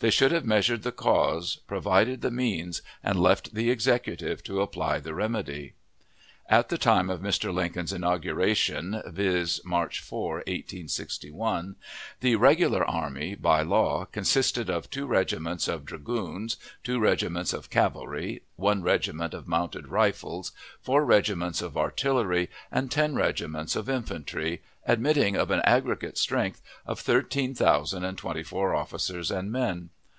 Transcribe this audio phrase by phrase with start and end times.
[0.00, 4.98] They should have measured the cause, provided the means, and left the Executive to apply
[5.00, 5.72] the remedy.
[6.50, 7.52] At the time of Mr.
[7.52, 11.74] Lincoln's inauguration, viz., March 4, 1861,
[12.20, 18.42] the Regular Army, by law, consisted of two regiments of dragoons, two regiments of cavalry,
[18.56, 25.34] one regiment of mounted rifles, four regiments of artillery, and ten regiments of infantry, admitting
[25.34, 29.90] of an aggregate strength of thirteen thousand and twenty four officers and men.